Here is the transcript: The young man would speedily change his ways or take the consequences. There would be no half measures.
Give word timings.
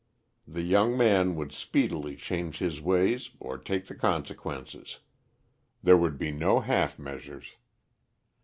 The 0.47 0.63
young 0.63 0.97
man 0.97 1.35
would 1.35 1.51
speedily 1.51 2.15
change 2.15 2.57
his 2.57 2.81
ways 2.81 3.29
or 3.39 3.59
take 3.59 3.85
the 3.85 3.93
consequences. 3.93 4.97
There 5.83 5.95
would 5.95 6.17
be 6.17 6.31
no 6.31 6.61
half 6.61 6.97
measures. 6.97 7.53